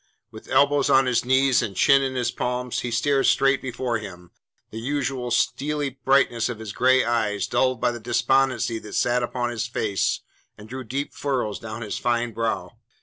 [0.31, 4.31] With elbows on his knees and chin in his palms he stared straight before him,
[4.71, 9.51] the usual steely brightness of his grey eyes dulled by the despondency that sat upon
[9.51, 10.21] his face
[10.57, 12.77] and drew deep furrows down his fine brow.